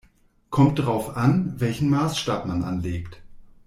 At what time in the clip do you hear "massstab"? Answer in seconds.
1.87-2.47